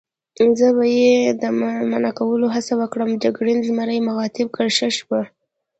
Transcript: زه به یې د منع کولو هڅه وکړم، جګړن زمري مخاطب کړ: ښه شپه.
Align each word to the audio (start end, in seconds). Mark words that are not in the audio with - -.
زه 0.59 0.67
به 0.77 0.85
یې 0.99 1.15
د 1.41 1.43
منع 1.91 2.11
کولو 2.19 2.47
هڅه 2.55 2.73
وکړم، 2.81 3.09
جګړن 3.23 3.57
زمري 3.67 3.97
مخاطب 4.07 4.47
کړ: 4.55 4.67
ښه 4.77 4.87
شپه. 4.97 5.19